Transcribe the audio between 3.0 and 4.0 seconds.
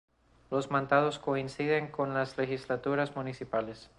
municipales.